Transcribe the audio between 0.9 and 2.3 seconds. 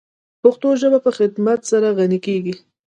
په خدمت سره غَنِی